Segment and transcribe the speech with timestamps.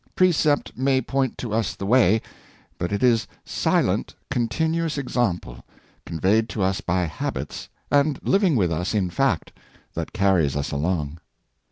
[0.15, 2.23] Precept may point to us the way,
[2.79, 5.63] but it is silent, continuous example,
[6.07, 9.51] conveyed to us by habits, and living with us in fact,
[9.93, 11.19] that carries us along.